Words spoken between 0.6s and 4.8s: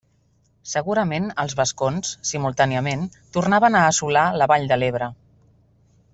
Segurament els vascons, simultàniament, tornaven a assolar la Vall